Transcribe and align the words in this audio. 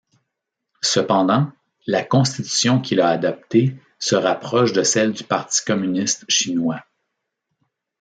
Cependant, 0.81 1.51
la 1.85 2.03
constitution 2.03 2.81
qu'il 2.81 3.01
a 3.01 3.09
adoptée 3.09 3.75
se 3.99 4.15
rapproche 4.15 4.73
de 4.73 4.81
celle 4.81 5.13
du 5.13 5.23
parti 5.23 5.63
communiste 5.63 6.25
chinois. 6.27 6.83